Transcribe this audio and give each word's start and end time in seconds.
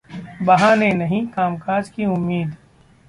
बहाने 0.43 0.91
नहीं, 0.93 1.25
कामकाज 1.27 1.89
की 1.89 2.05
उम्मीद 2.05 2.55